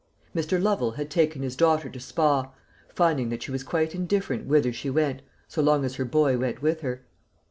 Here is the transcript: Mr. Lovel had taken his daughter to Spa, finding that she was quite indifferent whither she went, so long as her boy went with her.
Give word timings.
Mr. 0.35 0.59
Lovel 0.59 0.93
had 0.93 1.11
taken 1.11 1.43
his 1.43 1.55
daughter 1.55 1.87
to 1.87 1.99
Spa, 1.99 2.51
finding 2.89 3.29
that 3.29 3.43
she 3.43 3.51
was 3.51 3.63
quite 3.63 3.93
indifferent 3.93 4.47
whither 4.47 4.73
she 4.73 4.89
went, 4.89 5.21
so 5.47 5.61
long 5.61 5.85
as 5.85 5.93
her 5.97 6.05
boy 6.05 6.39
went 6.39 6.59
with 6.59 6.81
her. 6.81 7.05